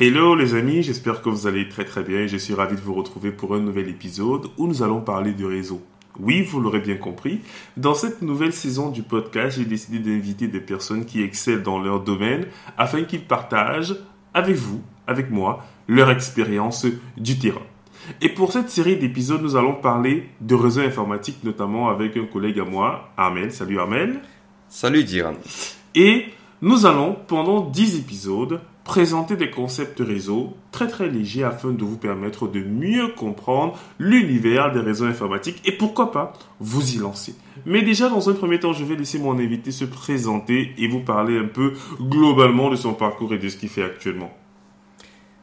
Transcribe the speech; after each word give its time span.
Hello 0.00 0.34
les 0.34 0.56
amis, 0.56 0.82
j'espère 0.82 1.22
que 1.22 1.28
vous 1.28 1.46
allez 1.46 1.68
très 1.68 1.84
très 1.84 2.02
bien. 2.02 2.26
Je 2.26 2.36
suis 2.36 2.52
ravi 2.52 2.74
de 2.74 2.80
vous 2.80 2.94
retrouver 2.94 3.30
pour 3.30 3.54
un 3.54 3.60
nouvel 3.60 3.88
épisode 3.88 4.48
où 4.58 4.66
nous 4.66 4.82
allons 4.82 5.00
parler 5.00 5.34
du 5.34 5.46
réseau. 5.46 5.80
Oui, 6.18 6.42
vous 6.42 6.58
l'aurez 6.58 6.80
bien 6.80 6.96
compris, 6.96 7.42
dans 7.76 7.94
cette 7.94 8.20
nouvelle 8.20 8.52
saison 8.52 8.90
du 8.90 9.04
podcast, 9.04 9.56
j'ai 9.56 9.64
décidé 9.64 10.00
d'inviter 10.00 10.48
des 10.48 10.58
personnes 10.58 11.04
qui 11.04 11.22
excellent 11.22 11.62
dans 11.62 11.78
leur 11.78 12.00
domaine 12.00 12.46
afin 12.76 13.04
qu'ils 13.04 13.24
partagent 13.24 13.94
avec 14.34 14.56
vous, 14.56 14.82
avec 15.06 15.30
moi, 15.30 15.64
leur 15.86 16.10
expérience 16.10 16.86
du 17.16 17.38
terrain. 17.38 17.62
Et 18.20 18.30
pour 18.30 18.50
cette 18.50 18.70
série 18.70 18.96
d'épisodes, 18.96 19.42
nous 19.42 19.54
allons 19.54 19.74
parler 19.74 20.28
de 20.40 20.56
réseau 20.56 20.80
informatique, 20.80 21.44
notamment 21.44 21.88
avec 21.88 22.16
un 22.16 22.26
collègue 22.26 22.58
à 22.58 22.64
moi, 22.64 23.12
Armel. 23.16 23.52
Salut 23.52 23.78
Armel. 23.78 24.22
Salut 24.68 25.04
Diran. 25.04 25.34
Et 25.94 26.24
nous 26.62 26.84
allons, 26.84 27.16
pendant 27.28 27.60
10 27.60 28.00
épisodes, 28.00 28.60
présenter 28.84 29.36
des 29.36 29.50
concepts 29.50 30.00
réseau 30.00 30.54
très 30.70 30.88
très 30.88 31.08
légers 31.08 31.42
afin 31.42 31.70
de 31.70 31.82
vous 31.82 31.96
permettre 31.96 32.46
de 32.46 32.60
mieux 32.60 33.08
comprendre 33.08 33.78
l'univers 33.98 34.72
des 34.72 34.80
réseaux 34.80 35.06
informatiques 35.06 35.62
et 35.64 35.72
pourquoi 35.72 36.12
pas 36.12 36.34
vous 36.60 36.94
y 36.94 36.98
lancer. 36.98 37.34
Mais 37.64 37.82
déjà 37.82 38.10
dans 38.10 38.28
un 38.28 38.34
premier 38.34 38.60
temps, 38.60 38.74
je 38.74 38.84
vais 38.84 38.96
laisser 38.96 39.18
mon 39.18 39.38
invité 39.38 39.70
se 39.70 39.86
présenter 39.86 40.74
et 40.76 40.86
vous 40.86 41.00
parler 41.00 41.38
un 41.38 41.46
peu 41.46 41.72
globalement 41.98 42.70
de 42.70 42.76
son 42.76 42.92
parcours 42.92 43.32
et 43.32 43.38
de 43.38 43.48
ce 43.48 43.56
qu'il 43.56 43.70
fait 43.70 43.84
actuellement. 43.84 44.32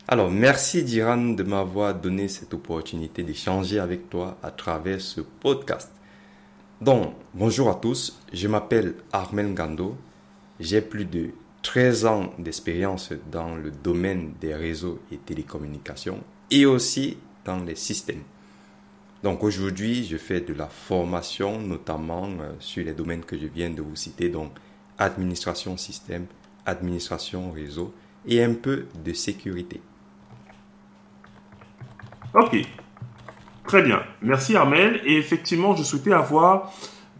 Alors 0.07 0.29
merci 0.29 0.83
Diran 0.83 1.17
de 1.17 1.43
m'avoir 1.43 1.95
donné 1.95 2.27
cette 2.27 2.53
opportunité 2.53 3.23
d'échanger 3.23 3.79
avec 3.79 4.09
toi 4.09 4.37
à 4.43 4.51
travers 4.51 5.01
ce 5.01 5.21
podcast. 5.21 5.91
Donc 6.81 7.13
bonjour 7.33 7.69
à 7.69 7.75
tous, 7.75 8.19
je 8.33 8.47
m'appelle 8.47 8.95
Armel 9.13 9.53
Gando, 9.53 9.95
j'ai 10.59 10.81
plus 10.81 11.05
de 11.05 11.29
13 11.63 12.05
ans 12.05 12.33
d'expérience 12.39 13.13
dans 13.31 13.55
le 13.55 13.71
domaine 13.71 14.33
des 14.39 14.55
réseaux 14.55 14.99
et 15.11 15.17
télécommunications 15.17 16.23
et 16.49 16.65
aussi 16.65 17.17
dans 17.45 17.63
les 17.63 17.75
systèmes. 17.75 18.23
Donc 19.23 19.43
aujourd'hui, 19.43 20.03
je 20.03 20.17
fais 20.17 20.41
de 20.41 20.53
la 20.53 20.67
formation 20.67 21.59
notamment 21.59 22.27
euh, 22.39 22.53
sur 22.59 22.83
les 22.83 22.93
domaines 22.93 23.23
que 23.23 23.37
je 23.37 23.45
viens 23.45 23.69
de 23.69 23.81
vous 23.81 23.95
citer, 23.95 24.29
donc 24.29 24.51
administration 24.97 25.77
système, 25.77 26.25
administration 26.65 27.51
réseau 27.51 27.93
et 28.25 28.43
un 28.43 28.53
peu 28.53 28.87
de 29.03 29.13
sécurité. 29.13 29.81
Ok, 32.33 32.55
très 33.67 33.83
bien. 33.83 34.01
Merci 34.21 34.55
Armel. 34.55 35.01
Et 35.05 35.17
effectivement, 35.17 35.75
je 35.75 35.83
souhaitais 35.83 36.13
avoir 36.13 36.71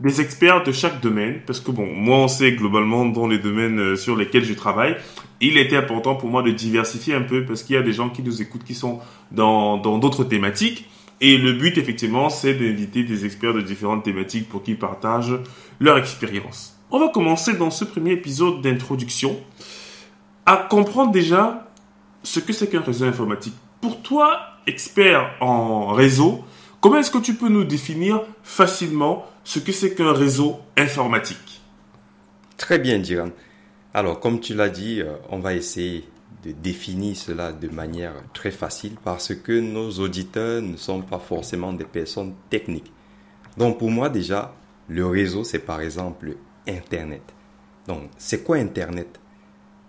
des 0.01 0.19
experts 0.19 0.63
de 0.63 0.71
chaque 0.71 0.99
domaine, 0.99 1.41
parce 1.45 1.59
que 1.59 1.71
bon, 1.71 1.85
moi 1.85 2.17
on 2.17 2.27
sait 2.27 2.53
globalement 2.53 3.05
dans 3.05 3.27
les 3.27 3.37
domaines 3.37 3.79
euh, 3.79 3.95
sur 3.95 4.15
lesquels 4.15 4.43
je 4.43 4.53
travaille, 4.53 4.97
il 5.39 5.57
était 5.57 5.77
important 5.77 6.15
pour 6.15 6.29
moi 6.29 6.41
de 6.43 6.51
diversifier 6.51 7.13
un 7.13 7.21
peu, 7.21 7.45
parce 7.45 7.63
qu'il 7.63 7.75
y 7.75 7.79
a 7.79 7.83
des 7.83 7.93
gens 7.93 8.09
qui 8.09 8.23
nous 8.23 8.41
écoutent 8.41 8.63
qui 8.63 8.75
sont 8.75 8.99
dans 9.31 9.77
d'autres 9.77 10.23
thématiques, 10.23 10.89
et 11.19 11.37
le 11.37 11.53
but 11.53 11.77
effectivement 11.77 12.29
c'est 12.29 12.55
d'inviter 12.55 13.03
des 13.03 13.25
experts 13.25 13.53
de 13.53 13.61
différentes 13.61 14.03
thématiques 14.03 14.49
pour 14.49 14.63
qu'ils 14.63 14.79
partagent 14.79 15.37
leur 15.79 15.97
expérience. 15.97 16.77
On 16.89 16.99
va 16.99 17.09
commencer 17.09 17.53
dans 17.53 17.69
ce 17.69 17.85
premier 17.85 18.11
épisode 18.11 18.61
d'introduction 18.61 19.37
à 20.45 20.57
comprendre 20.57 21.11
déjà 21.11 21.71
ce 22.23 22.39
que 22.39 22.53
c'est 22.53 22.69
qu'un 22.69 22.81
réseau 22.81 23.05
informatique. 23.05 23.53
Pour 23.79 24.01
toi, 24.01 24.39
expert 24.67 25.31
en 25.39 25.87
réseau, 25.93 26.43
comment 26.81 26.97
est-ce 26.97 27.11
que 27.11 27.17
tu 27.19 27.35
peux 27.35 27.49
nous 27.49 27.63
définir 27.63 28.21
facilement 28.43 29.25
ce 29.43 29.59
que 29.59 29.71
c'est 29.71 29.95
qu'un 29.95 30.13
réseau 30.13 30.59
informatique. 30.77 31.61
Très 32.57 32.79
bien, 32.79 32.99
Diran. 32.99 33.29
Alors, 33.93 34.19
comme 34.19 34.39
tu 34.39 34.53
l'as 34.53 34.69
dit, 34.69 35.01
euh, 35.01 35.15
on 35.29 35.39
va 35.39 35.53
essayer 35.53 36.07
de 36.43 36.51
définir 36.51 37.15
cela 37.15 37.51
de 37.51 37.67
manière 37.67 38.13
très 38.33 38.51
facile 38.51 38.95
parce 39.03 39.35
que 39.35 39.59
nos 39.59 39.91
auditeurs 39.99 40.61
ne 40.61 40.77
sont 40.77 41.01
pas 41.01 41.19
forcément 41.19 41.73
des 41.73 41.85
personnes 41.85 42.33
techniques. 42.49 42.91
Donc, 43.57 43.79
pour 43.79 43.91
moi, 43.91 44.09
déjà, 44.09 44.53
le 44.87 45.05
réseau, 45.05 45.43
c'est 45.43 45.59
par 45.59 45.81
exemple 45.81 46.35
Internet. 46.67 47.21
Donc, 47.87 48.09
c'est 48.17 48.43
quoi 48.43 48.57
Internet? 48.57 49.19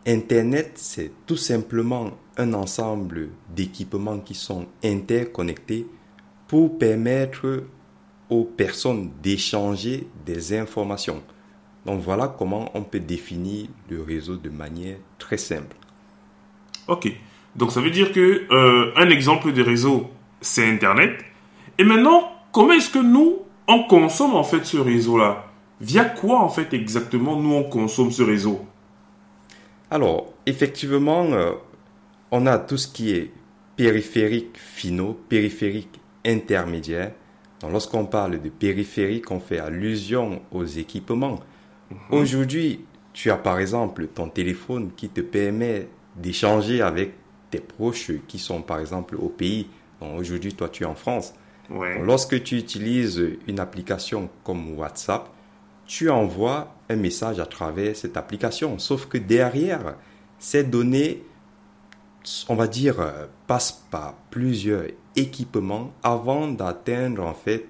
Internet, 0.07 0.73
c'est 0.75 1.12
tout 1.27 1.37
simplement 1.37 2.11
un 2.37 2.55
ensemble 2.55 3.29
d'équipements 3.55 4.19
qui 4.19 4.35
sont 4.35 4.67
interconnectés 4.83 5.87
pour 6.49 6.77
permettre 6.77 7.65
aux 8.32 8.44
personnes 8.44 9.10
d'échanger 9.22 10.06
des 10.25 10.56
informations. 10.56 11.22
Donc 11.84 12.00
voilà 12.00 12.28
comment 12.28 12.70
on 12.75 12.82
peut 12.82 13.00
définir 13.00 13.66
le 13.91 14.03
réseau 14.03 14.37
de 14.37 14.48
manière 14.48 14.97
très 15.19 15.37
simple. 15.37 15.76
Ok, 16.88 17.12
donc 17.54 17.72
ça 17.72 17.81
veut 17.81 17.91
dire 17.91 18.10
que 18.12 18.47
euh, 18.50 18.93
un 18.97 19.10
exemple 19.10 19.53
de 19.53 19.62
réseau, 19.62 20.10
c'est 20.41 20.66
Internet. 20.66 21.12
Et 21.76 21.84
maintenant, 21.84 22.32
comment 22.53 22.72
est-ce 22.72 22.91
que 22.91 22.98
nous, 22.98 23.41
on 23.69 23.82
consomme 23.84 24.34
en 24.34 24.44
fait 24.44 24.64
ce 24.64 24.78
réseau-là? 24.78 25.44
Via 25.81 26.04
quoi 26.04 26.41
en 26.41 26.49
fait 26.49 26.72
exactement 26.72 27.38
nous, 27.38 27.53
on 27.53 27.64
consomme 27.64 28.10
ce 28.10 28.22
réseau? 28.22 28.64
Alors, 29.91 30.32
effectivement, 30.47 31.25
euh, 31.32 31.53
on 32.31 32.47
a 32.47 32.59
tout 32.59 32.78
ce 32.78 32.88
qui 32.88 33.10
est 33.10 33.31
périphérique 33.76 34.56
finaux, 34.56 35.20
périphérique 35.28 36.00
intermédiaire, 36.25 37.12
lorsqu'on 37.71 38.06
parle 38.06 38.41
de 38.41 38.49
périphérique, 38.49 39.31
on 39.31 39.41
fait 39.41 39.59
allusion 39.59 40.43
aux 40.50 40.65
équipements. 40.65 41.41
Mhm. 41.91 41.97
Aujourd'hui, 42.11 42.84
tu 43.12 43.31
as 43.31 43.37
par 43.37 43.59
exemple 43.59 44.06
ton 44.06 44.28
téléphone 44.28 44.91
qui 44.97 45.09
te 45.09 45.21
permet 45.21 45.89
d'échanger 46.17 46.81
avec 46.81 47.15
tes 47.50 47.61
proches 47.61 48.12
qui 48.27 48.39
sont 48.39 48.62
par 48.62 48.81
exemple 48.81 49.17
au 49.17 49.28
pays. 49.28 49.69
Aujourd'hui, 50.00 50.55
toi, 50.55 50.69
tu 50.69 50.83
es 50.83 50.87
en 50.87 50.95
France. 50.95 51.34
lorsque 52.03 52.43
tu 52.43 52.59
utilises 52.59 53.23
une 53.47 53.59
application 53.59 54.29
comme 54.44 54.77
WhatsApp, 54.79 55.31
tu 55.87 56.11
envoies 56.11 56.75
un 56.91 56.97
message 56.97 57.41
à 57.41 57.47
travers 57.47 57.97
cette 57.97 58.17
application. 58.17 58.79
Sauf 58.79 59.06
que 59.06 59.17
derrière, 59.17 59.94
ces 60.39 60.65
données 60.65 61.23
on 62.49 62.55
va 62.55 62.66
dire, 62.66 63.00
euh, 63.00 63.27
passe 63.47 63.84
par 63.91 64.15
plusieurs 64.31 64.84
équipements 65.16 65.93
avant 66.03 66.49
d'atteindre 66.49 67.25
en 67.25 67.34
fait 67.34 67.66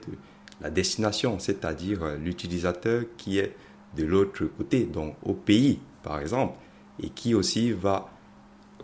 la 0.60 0.70
destination, 0.70 1.38
c'est-à-dire 1.38 2.02
euh, 2.02 2.16
l'utilisateur 2.16 3.04
qui 3.16 3.38
est 3.38 3.54
de 3.96 4.04
l'autre 4.04 4.44
côté, 4.44 4.84
donc 4.84 5.16
au 5.22 5.34
pays 5.34 5.80
par 6.02 6.20
exemple, 6.20 6.58
et 7.02 7.08
qui 7.10 7.34
aussi 7.34 7.72
va 7.72 8.10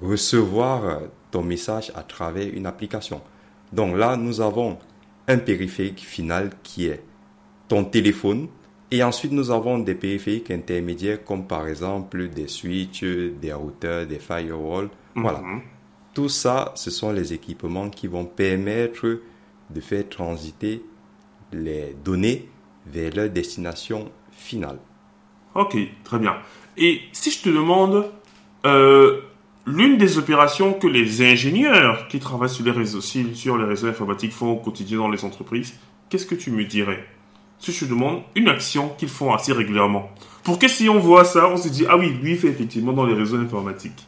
recevoir 0.00 0.84
euh, 0.84 0.96
ton 1.30 1.42
message 1.42 1.92
à 1.94 2.02
travers 2.02 2.48
une 2.52 2.66
application. 2.66 3.20
Donc 3.72 3.96
là, 3.96 4.16
nous 4.16 4.40
avons 4.40 4.78
un 5.26 5.38
périphérique 5.38 6.00
final 6.00 6.50
qui 6.62 6.86
est 6.86 7.02
ton 7.68 7.84
téléphone, 7.84 8.48
et 8.90 9.02
ensuite 9.02 9.32
nous 9.32 9.50
avons 9.50 9.78
des 9.78 9.94
périphériques 9.94 10.50
intermédiaires 10.50 11.24
comme 11.24 11.46
par 11.46 11.66
exemple 11.68 12.28
des 12.28 12.48
switches, 12.48 13.04
des 13.40 13.52
routeurs, 13.52 14.06
des 14.06 14.18
firewalls, 14.18 14.88
voilà. 15.14 15.40
Mhm. 15.40 15.60
Tout 16.14 16.28
ça, 16.28 16.72
ce 16.74 16.90
sont 16.90 17.12
les 17.12 17.32
équipements 17.32 17.90
qui 17.90 18.06
vont 18.06 18.24
permettre 18.24 19.20
de 19.70 19.80
faire 19.80 20.08
transiter 20.08 20.82
les 21.52 21.94
données 22.04 22.48
vers 22.86 23.14
leur 23.14 23.30
destination 23.30 24.10
finale. 24.32 24.78
Ok, 25.54 25.76
très 26.04 26.18
bien. 26.18 26.36
Et 26.76 27.02
si 27.12 27.30
je 27.30 27.42
te 27.42 27.48
demande, 27.48 28.10
euh, 28.66 29.20
l'une 29.66 29.98
des 29.98 30.18
opérations 30.18 30.72
que 30.72 30.86
les 30.86 31.22
ingénieurs 31.22 32.08
qui 32.08 32.18
travaillent 32.18 32.48
sur 32.48 32.64
les 32.64 32.70
réseaux, 32.70 33.00
sur 33.00 33.58
les 33.58 33.64
réseaux 33.64 33.88
informatiques 33.88 34.32
font 34.32 34.52
au 34.52 34.56
quotidien 34.56 34.98
dans 34.98 35.08
les 35.08 35.24
entreprises, 35.24 35.78
qu'est-ce 36.08 36.26
que 36.26 36.34
tu 36.34 36.50
me 36.50 36.64
dirais? 36.64 37.04
Si 37.58 37.72
je 37.72 37.84
te 37.84 37.90
demande 37.90 38.22
une 38.34 38.48
action 38.48 38.90
qu'ils 38.98 39.08
font 39.08 39.32
assez 39.32 39.52
régulièrement 39.52 40.10
Pour 40.44 40.58
que 40.58 40.68
si 40.68 40.88
on 40.88 40.98
voit 40.98 41.24
ça, 41.24 41.48
on 41.48 41.56
se 41.56 41.68
dit, 41.68 41.84
ah 41.88 41.96
oui, 41.96 42.10
lui, 42.22 42.32
il 42.32 42.38
fait 42.38 42.48
effectivement 42.48 42.92
dans 42.92 43.04
les 43.06 43.14
réseaux 43.14 43.36
informatiques. 43.38 44.06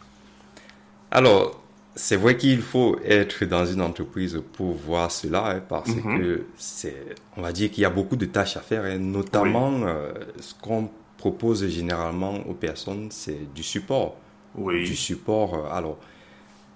Alors, 1.11 1.61
c'est 1.97 2.17
vrai 2.17 2.37
qu'il 2.37 2.63
faut 2.63 2.97
être 3.05 3.45
dans 3.45 3.67
une 3.67 3.83
entreprise 3.83 4.41
pour 4.55 4.75
voir 4.75 5.11
cela, 5.11 5.51
hein, 5.51 5.63
parce 5.69 5.89
Mhm. 5.91 6.17
que 6.19 6.47
c'est, 6.57 7.05
on 7.37 7.43
va 7.43 7.53
dire 7.53 7.71
qu'il 7.71 7.83
y 7.83 7.85
a 7.85 7.91
beaucoup 7.91 8.17
de 8.17 8.27
tâches 8.27 8.57
à 8.57 8.61
faire, 8.61 8.87
et 8.87 8.99
notamment 8.99 9.73
euh, 9.85 10.13
ce 10.41 10.55
qu'on 10.55 10.89
propose 11.19 11.67
généralement 11.69 12.35
aux 12.49 12.55
personnes, 12.55 13.09
c'est 13.11 13.53
du 13.55 13.63
support. 13.63 14.17
Du 14.57 14.63
Oui. 14.63 14.97
support. 14.97 15.55
euh, 15.55 15.77
alors, 15.77 15.99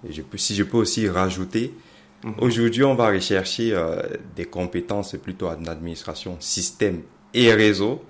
et 0.07 0.11
je 0.13 0.21
peux, 0.21 0.37
si 0.37 0.53
je 0.55 0.63
peux 0.63 0.77
aussi 0.77 1.07
rajouter, 1.09 1.73
Mhm. 2.23 2.33
aujourd'hui, 2.39 2.83
on 2.83 2.95
va 2.95 3.09
rechercher 3.09 3.73
euh, 3.73 4.01
des 4.35 4.45
compétences 4.45 5.15
plutôt 5.21 5.47
en 5.47 5.65
administration, 5.65 6.37
système 6.39 7.01
et 7.33 7.53
réseau. 7.53 8.01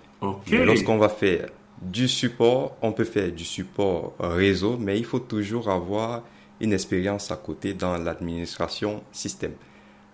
Lorsqu'on 0.51 0.97
va 0.97 1.09
faire 1.09 1.49
du 1.81 2.07
support, 2.07 2.77
on 2.81 2.91
peut 2.93 3.03
faire 3.03 3.31
du 3.31 3.43
support 3.43 4.13
réseau, 4.19 4.77
mais 4.79 4.97
il 4.97 5.05
faut 5.05 5.19
toujours 5.19 5.69
avoir 5.69 6.23
une 6.61 6.71
expérience 6.73 7.29
à 7.31 7.35
côté 7.35 7.73
dans 7.73 7.97
l'administration 7.97 9.03
système. 9.11 9.51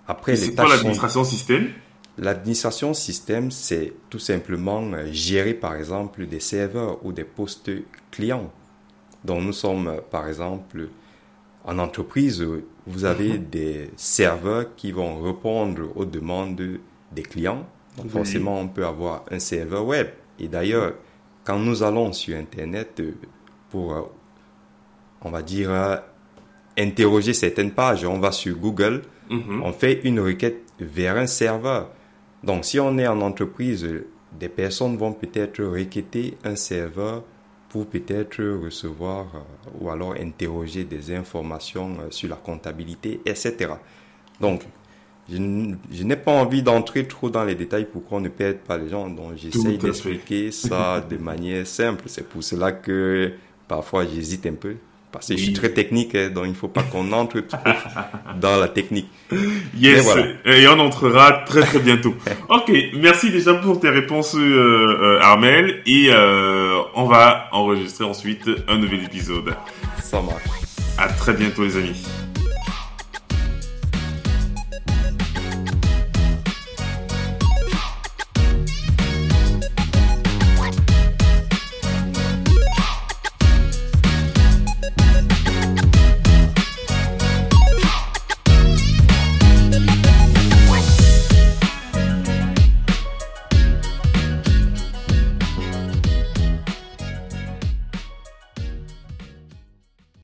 Après, 0.07 0.35
c'est 0.35 0.55
quoi 0.55 0.65
sont- 0.65 0.71
l'administration 0.71 1.23
système? 1.23 1.69
L'administration 2.17 2.93
système, 2.93 3.51
c'est 3.51 3.93
tout 4.09 4.19
simplement 4.19 4.81
euh, 4.93 5.05
gérer, 5.11 5.53
par 5.53 5.75
exemple, 5.75 6.25
des 6.25 6.39
serveurs 6.41 7.05
ou 7.05 7.13
des 7.13 7.23
postes 7.23 7.71
clients. 8.09 8.51
Donc, 9.23 9.43
nous 9.43 9.53
sommes, 9.53 9.87
euh, 9.87 10.01
par 10.09 10.27
exemple, 10.27 10.89
en 11.63 11.77
entreprise, 11.79 12.43
vous 12.87 13.05
avez 13.05 13.33
Mhm. 13.39 13.45
des 13.51 13.89
serveurs 13.95 14.75
qui 14.75 14.91
vont 14.91 15.21
répondre 15.21 15.91
aux 15.95 16.05
demandes 16.05 16.61
des 17.11 17.21
clients. 17.23 17.65
Donc, 17.97 18.05
Oui. 18.05 18.11
forcément, 18.11 18.59
on 18.59 18.67
peut 18.67 18.85
avoir 18.85 19.25
un 19.29 19.39
serveur 19.39 19.85
web. 19.85 20.07
Et 20.39 20.47
d'ailleurs, 20.47 20.93
quand 21.43 21.59
nous 21.59 21.83
allons 21.83 22.13
sur 22.13 22.37
Internet 22.37 22.99
euh, 22.99 23.13
pour, 23.69 23.93
euh, 23.93 24.01
on 25.23 25.29
va 25.29 25.41
dire, 25.41 25.69
euh, 25.71 25.97
interroger 26.77 27.33
certaines 27.33 27.71
pages, 27.71 28.05
on 28.05 28.19
va 28.19 28.31
sur 28.31 28.57
Google, 28.57 29.03
Mhm. 29.29 29.61
on 29.63 29.71
fait 29.73 30.01
une 30.03 30.19
requête 30.19 30.61
vers 30.79 31.17
un 31.17 31.27
serveur. 31.27 31.89
Donc, 32.43 32.65
si 32.65 32.79
on 32.79 32.97
est 32.97 33.07
en 33.07 33.21
entreprise, 33.21 33.87
des 34.39 34.49
personnes 34.49 34.97
vont 34.97 35.13
peut-être 35.13 35.63
requêter 35.63 36.37
un 36.43 36.55
serveur 36.55 37.23
pour 37.71 37.85
peut-être 37.85 38.43
recevoir 38.43 39.27
euh, 39.33 39.39
ou 39.79 39.89
alors 39.89 40.13
interroger 40.19 40.83
des 40.83 41.15
informations 41.15 41.97
euh, 42.01 42.07
sur 42.11 42.29
la 42.29 42.35
comptabilité, 42.35 43.21
etc. 43.25 43.71
Donc, 44.41 44.63
je, 45.29 45.37
n'ai 45.37 46.17
pas 46.17 46.33
envie 46.33 46.61
d'entrer 46.61 47.07
trop 47.07 47.29
dans 47.29 47.45
les 47.45 47.55
détails 47.55 47.85
pour 47.85 48.03
qu'on 48.03 48.19
ne 48.19 48.27
perde 48.27 48.57
pas 48.57 48.77
les 48.77 48.89
gens. 48.89 49.09
Donc, 49.09 49.37
j'essaye 49.37 49.77
d'expliquer 49.77 50.51
ça 50.51 50.99
de 50.99 51.15
manière 51.15 51.65
simple. 51.65 52.03
C'est 52.07 52.27
pour 52.27 52.43
cela 52.43 52.73
que 52.73 53.31
parfois 53.69 54.05
j'hésite 54.05 54.45
un 54.47 54.55
peu. 54.55 54.75
Parce 55.11 55.27
que 55.27 55.37
je 55.37 55.43
suis 55.43 55.53
très 55.53 55.69
technique, 55.69 56.15
hein, 56.15 56.29
donc 56.33 56.45
il 56.45 56.51
ne 56.51 56.55
faut 56.55 56.69
pas 56.69 56.83
qu'on 56.83 57.11
entre 57.11 57.41
trop 57.41 57.57
dans 58.39 58.57
la 58.57 58.69
technique. 58.69 59.09
Yes, 59.77 60.03
voilà. 60.03 60.25
et 60.45 60.67
on 60.67 60.79
entrera 60.79 61.43
très 61.45 61.61
très 61.61 61.79
bientôt. 61.79 62.15
ok, 62.49 62.71
merci 62.95 63.29
déjà 63.29 63.53
pour 63.55 63.79
tes 63.79 63.89
réponses, 63.89 64.35
euh, 64.35 64.39
euh, 64.39 65.19
Armel, 65.21 65.81
et 65.85 66.09
euh, 66.11 66.79
on 66.95 67.05
va 67.05 67.49
enregistrer 67.51 68.05
ensuite 68.05 68.49
un 68.67 68.77
nouvel 68.77 69.03
épisode. 69.03 69.53
Ça 70.01 70.21
marche. 70.21 70.43
À 70.97 71.07
très 71.07 71.33
bientôt 71.33 71.63
les 71.63 71.77
amis. 71.77 72.05